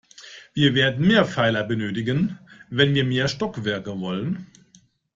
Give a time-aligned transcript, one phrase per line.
[0.55, 2.39] Wir werden mehr Pfeiler benötigen,
[2.71, 4.47] wenn wir mehr Stockwerke wollen.